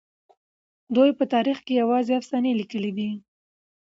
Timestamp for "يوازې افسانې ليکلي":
1.81-2.91